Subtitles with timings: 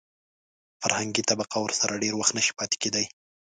[0.81, 3.05] فرهنګي طبقه ورسره ډېر وخت نشي پاتې کېدای.